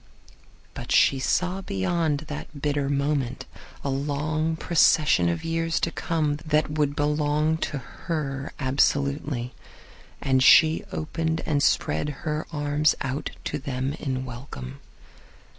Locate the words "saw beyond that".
1.19-2.59